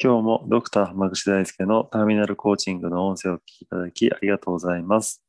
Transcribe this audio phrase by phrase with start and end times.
[0.00, 5.24] 今日もドクター浜口大輔のターミナルコーチングの音声をお聞きいただきありがとうございます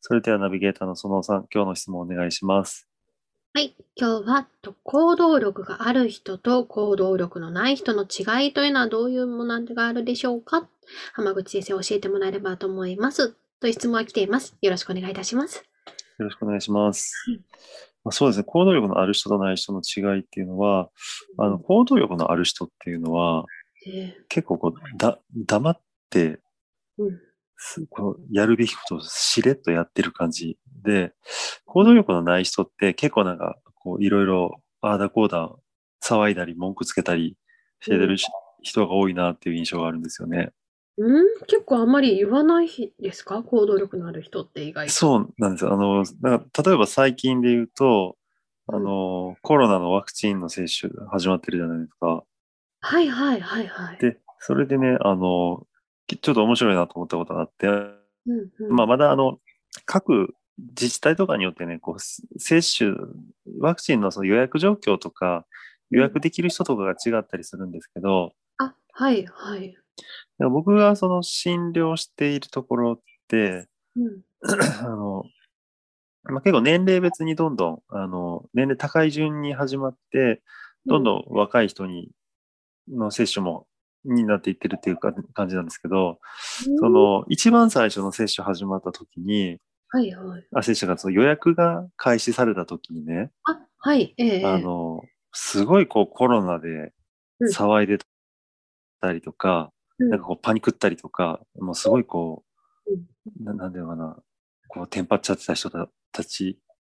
[0.00, 2.88] それではナビゲーターの園さん今日の質問をお願いします
[3.52, 3.76] はい。
[3.94, 4.48] 今日は、
[4.82, 10.68] 行動力がある人と行動力のない人の違いというのはどういうものがあるでしょうか？
[11.12, 13.36] 浜口先生教えてもらえればと思います。
[13.60, 14.56] という質問が来ています。
[14.60, 15.64] よろしくお願いいたします。
[16.18, 17.14] よろしくお願いします。
[18.02, 18.44] まあ、そうですね。
[18.44, 20.90] 行動力のある人とない人の違いっていうのは、
[21.38, 23.44] あの、行動力のある人っていうのは、
[24.28, 26.40] 結構こう、だ、黙って、
[26.98, 27.20] うん、
[27.90, 31.12] こうやるべきことをしれっとやってる感じで、
[31.64, 35.50] 行動力のない人って結構なんか、こう、いろいろ、ああだこうだ、
[36.02, 37.36] 騒いだり、文句つけたり
[37.80, 38.16] してる、
[38.62, 40.52] 人が多いなっていう印象があるんですよね。
[40.96, 41.24] うん？
[41.46, 42.68] 結構あんまり言わない
[43.00, 43.42] ですか？
[43.42, 44.92] 行動力のある人って意外と。
[44.92, 45.72] そうなんですよ。
[45.72, 48.16] あの、なんか例えば最近で言うと、
[48.66, 52.24] あの、コロナのワクチンの接種始まってるじゃないですか。
[52.84, 53.98] はいはいはいはい。
[53.98, 55.66] で、それでね、あの、
[56.06, 59.38] ちょっと面白いなと思ったことがあって、うんうん、まあ、まだあの、
[59.86, 62.92] 各自治体とかによってね、こう、接種、
[63.58, 65.46] ワクチンのその予約状況とか、
[65.90, 69.74] 予約できる人とかが違ったりするんですけど、うん、あ、はい、はい。
[70.38, 74.20] 僕がその診療しているところって、うん、
[74.80, 75.24] あの、
[76.24, 80.42] まあ、結構年齢別にどんどん、あの、年齢高い順に始まって、
[80.86, 82.10] どんどん若い人に、
[82.88, 83.66] の接種も
[84.04, 86.18] になっていってるっていうか感じなんですけど、
[86.78, 89.58] その一番最初の接種始まった時に、
[89.88, 90.44] はいはい。
[90.54, 95.02] あ、接種がその予約が開始された時にね、あ、はい、ええあの、
[95.32, 96.92] すごいこうコロナで
[97.52, 97.98] 騒いで
[99.00, 102.44] たりとか、うん、なんかこうパニクったりとか、もうすごいこ
[102.86, 104.16] う、うん、ななんだろうかな、
[104.68, 106.58] こうテンパっちゃってた人たち、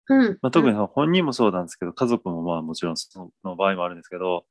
[0.09, 0.39] うん。
[0.43, 4.45] まあ、特に本人もそうなんですけど、家族もまあもちろんその場合もあるんですけど、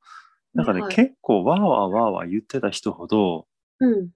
[0.54, 3.46] なんかね、はい、結構わーわーわーわー言ってた人ほど、
[3.80, 4.10] うん。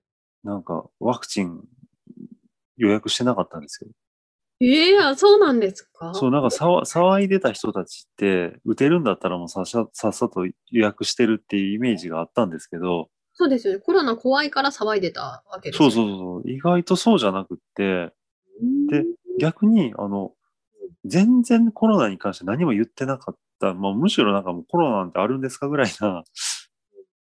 [0.45, 1.61] なんかワクチン
[2.77, 3.91] 予約してなかったんですよ。
[4.61, 6.13] ええー、そうなんですか？
[6.15, 13.81] そう、なんか騒いでた人たちって、打てるんだったらもうさっささっさと予約してるっていうイメージがあったんですけど、そうですよね。
[13.81, 15.95] コロナ怖いから騒いでたわけですよね。
[15.95, 16.51] そうそうそう。
[16.51, 18.13] 意外とそうじゃなくって、
[18.91, 19.05] で、
[19.39, 20.33] 逆に、あの、
[21.05, 26.25] 全然コロナに関して何も言ってなかっだまあ、むしろなんかもうコロナなんてあるんですかぐらいな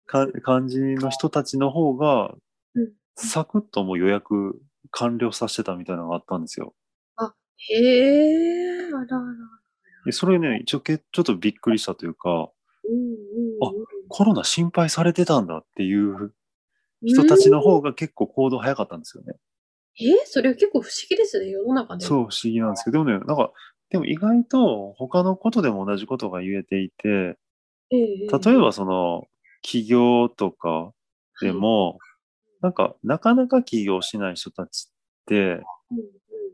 [0.43, 2.35] 感じの人たちの方が、
[3.15, 6.75] サクッともう予約完了させてたみたいなのがあったんですよ。
[7.15, 9.21] あ、へえ、あらあ
[10.05, 10.11] ら。
[10.11, 12.51] それね、一応けちょっとびっくりしたというか、
[12.87, 16.33] うんうんうん、あ、コロナ心配されてたんだっていう
[17.03, 19.33] 人たちの方が結構行動早かったんですよね。
[19.99, 22.05] えそれ結構不思議ですね、世の中で。
[22.05, 23.51] そう、不思議なんですけど、でもね、なんか
[23.89, 27.37] でも意外と他のことでも同じことが言えていて、
[27.91, 29.27] 例えばその
[29.63, 30.91] 企業とか
[31.41, 31.97] でも、
[32.61, 34.93] なんかなかなか起業しない人たちっ
[35.25, 35.61] て、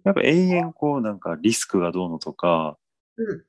[0.03, 2.77] やっぱ永遠こうなんかリスクがどうのとか、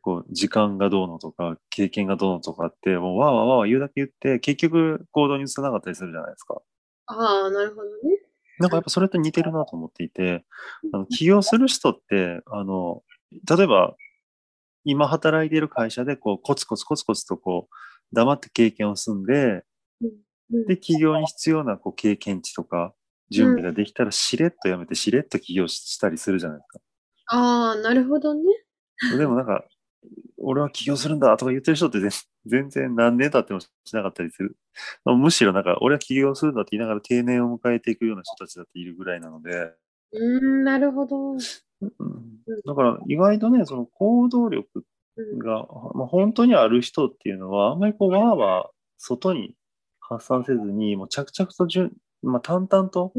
[0.02, 6.60] こう時間がどうのとか、経験がどうのとかって、もうわーわーわー言うだけ言って、結局行動に移さなかったりするじゃないですか。
[7.06, 8.18] ああ、なるほどね。
[8.58, 10.44] なんかやっぱそれと似てるなと思っていて、
[10.92, 13.02] あの起業する人って、あの、
[13.48, 13.96] 例えば、
[14.84, 17.74] 今働いている会社で、こう、コツコツコツコツとこう、
[18.14, 19.64] 黙って経験を積んで、
[20.68, 22.94] で、企業に必要なこう経験値とか、
[23.30, 26.80] 準備ができたら、しれっとやめて、しれっと起業したりするじゃないですか。
[27.28, 28.42] ああ、なるほどね。
[29.16, 29.64] でもなんか、
[30.36, 31.98] 俺は起業するんだとか言ってる人って
[32.46, 34.56] 全然何年経ってもしなかったりする。
[35.04, 39.72] むしろなんか、俺は起業するんだって言いながら定年を迎えていくような人たちだっているぐらいなので。
[40.12, 41.36] うん、なるほど。
[42.66, 44.84] だから意外とね、その行動力
[45.38, 49.54] が、まあ、本当にある人っていうのは、あんまりこう、わーわー外に
[50.00, 51.90] 発散せずに、もう着々とじゅ、
[52.22, 53.12] まあ、淡々と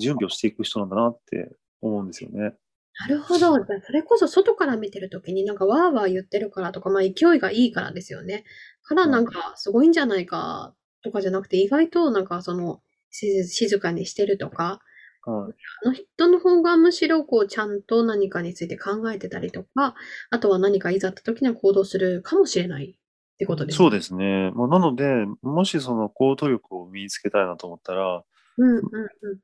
[0.00, 2.54] 準備をしていく人なんだなって思うんですよね。
[3.00, 3.54] なるほど。
[3.54, 8.44] それこそ外から見てるときになんかわーわー言ってるからとか、まあ勢いがいいからですよね。
[8.82, 14.80] からなんかすごいんじゃないかとかじゃなくて、意外となんかその静かにしてるとか、
[15.24, 15.54] はい、
[15.84, 19.94] あの人の方がむしろこうちゃんと何かについて考えてたりとか、
[20.30, 22.98] あとは何かいざった時には行動するかもしれない
[23.42, 24.50] てことですそうですね。
[24.54, 28.22] まあ、なので、もしその行動力を身につけたいなと思ったら、
[28.58, 29.38] うんうんうん。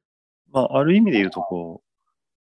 [0.53, 1.89] まあ、ある意味で言うと、こう、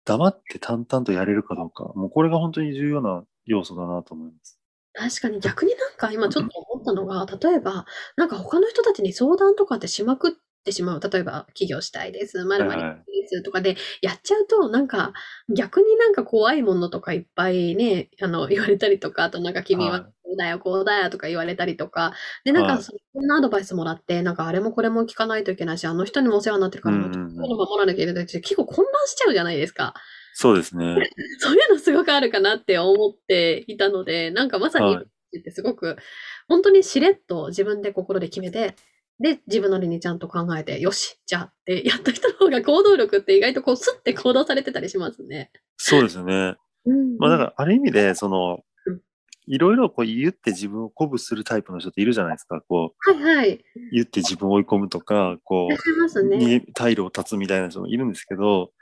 [0.04, 4.60] 黙って淡々とやれるかどうか、もうこれが本当に重要な要素だなと思います。
[4.92, 7.86] 確かに逆になんか今ちょっと思ったのが、例えば、
[8.16, 10.32] なんか他の人たちに相談とかってしまくっ
[10.66, 11.00] てしまう。
[11.00, 15.12] 例えば、起業したいです、まるまるですとかで、やっちゃうと、なんか、
[15.48, 22.12] 逆になんか怖いものとかいっぱいね、あの、 言われたりとか、あとなんか君はこうだよ、こうだよとか言われたりとか、
[22.44, 29.94] で、なんかそんなアドバイスもらって、なんかあれもこれも聞かないといけないし、あの人にもお世話になってるから、もう、守らなきゃいけないし、結構混乱しちゃうじゃないですか。
[30.34, 30.96] そうですね。
[31.40, 35.96] そういうのすごくあるかなって思っていたので、なんかまさに、ってすごく、
[36.48, 38.74] 本当にしれっと自分で心で決めて、
[39.18, 45.50] で、自分なりにちゃんと考えて、よし、じゃあってやった人の方が行動力って意外とこう、スッて行動されてたりしますね。
[45.76, 46.56] そうですよね。
[46.84, 48.60] うん、まあだから、ある意味で、その、
[49.46, 52.60] いろいろこう言って自分を鼓舞するタイプの人っているじゃないですか。
[52.68, 53.64] こう、はいはい。
[53.92, 58.72] 言って自分を追い込むとか、こう、ね、退路を断つみたいな人もいるんですけど、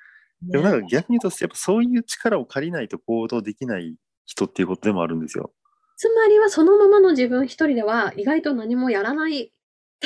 [0.43, 3.97] でもなんか逆に言うと、やっぱそういう力を借りないと行動できない
[4.27, 5.53] 人っていうことでもあるんですよ。
[5.97, 9.53] つまりはそのままの自分一人では意外と何もやらない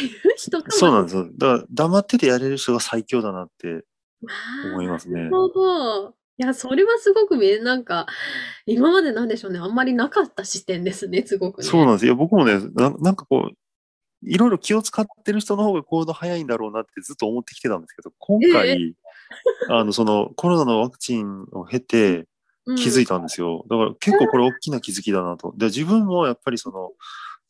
[0.07, 1.29] っていう人かもそうなんですよ。
[1.37, 3.85] だから黙っててやれる人が最強だなって
[4.73, 5.23] 思いますね。
[5.23, 6.15] なるほど。
[6.41, 8.07] いや、それはすごくなんか、
[8.65, 12.15] 今までなんでしょうね、あんまりなかった視点ですね、すごく、ね、そうなんですよ。
[12.15, 13.57] 僕もねな、なんかこう、
[14.23, 18.93] いろいろ気を使ってる人の方が行動早いんだろうなってずっと思ってきてたんですけど、今回、えー、
[19.75, 22.27] あの、そのコロナのワクチンを経て
[22.77, 23.65] 気づいたんですよ。
[23.69, 25.55] だから結構これ大きな気づきだなと。
[25.57, 26.93] で、自分もやっぱりその、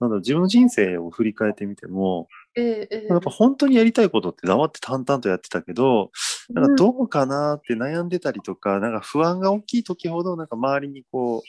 [0.01, 6.11] なんだ自分の人生を振り返ってみても、えー、やっぱ本当にやりたいことって黙って淡々とやってたけど、
[6.51, 11.43] なんかどうかなって悩んでたりとか、なんか不安が大きい時ほど、なんか周りにこう、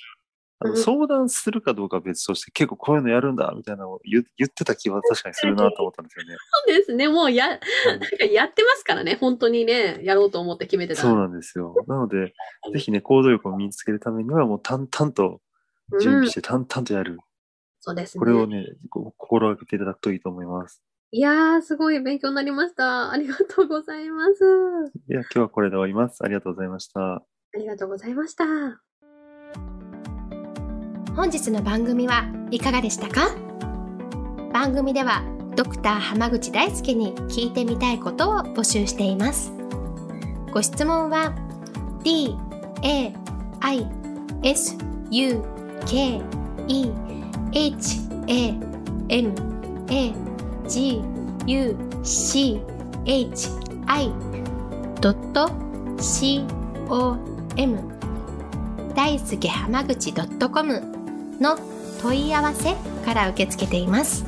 [0.62, 6.36] あの相談するかどうかは別として、結構こういうのやるんだみたいなのを言言ってた気は確かにするなと思ったんですよね。
[6.68, 7.08] そうですね。
[7.08, 9.18] もうや、なんかやってますからね。
[9.22, 11.02] 本当にね、やろうと思って決めてた。
[11.02, 11.76] そうなんですよ。
[11.88, 12.34] なので、
[12.74, 15.40] ぜひね、行動力を身につけるためには、もう淡々と
[16.02, 17.14] 準備して、淡々とやる。
[17.14, 17.20] うん、
[17.80, 18.20] そうですね。
[18.20, 20.82] これをね、心がけていただくといいと思います。
[21.12, 23.12] いやー、すごい勉強になりました。
[23.12, 24.44] ありがとうございます。
[25.10, 26.24] いや、今日はこれで終わります。
[26.24, 27.16] ありがとうございました。
[27.16, 27.24] あ
[27.58, 28.46] りがとうございました。
[31.16, 33.36] 本日の番組はいかがでしたか？
[34.54, 35.24] 番組では
[35.56, 39.52] ドクター濱口大輔に聞いてみたいことを募集しています
[40.52, 41.36] ご質問は
[42.04, 42.36] d
[42.84, 43.14] a
[43.60, 43.88] i
[44.44, 44.78] s
[45.12, 45.44] u
[45.86, 46.22] k
[46.68, 47.09] e
[47.52, 48.54] h a
[49.10, 49.34] m
[49.90, 50.14] a
[50.68, 51.02] g
[51.48, 52.62] u c
[53.06, 53.50] h
[53.88, 54.12] i
[56.00, 56.46] c
[56.90, 57.18] o
[57.56, 57.80] m
[58.96, 60.82] 大輔濱口 .com
[61.40, 61.58] の
[62.02, 62.76] 問い合わせ
[63.06, 64.26] から受け付けています。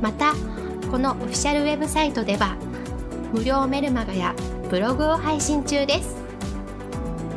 [0.00, 0.34] また
[0.90, 2.56] このオフィシャルウェブサイトでは
[3.32, 4.34] 無料メルマガや
[4.70, 6.16] ブログを配信中です。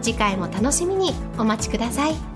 [0.02, 2.29] 次回も楽しみにお待ちください。